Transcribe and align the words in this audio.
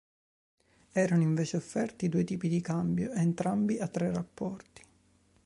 Erano 0.93 1.21
invece 1.21 1.57
offerti 1.57 2.09
due 2.09 2.23
tipi 2.23 2.47
di 2.47 2.59
cambio, 2.59 3.11
entrambi 3.11 3.77
a 3.77 3.87
tre 3.87 4.11
rapporti. 4.11 4.81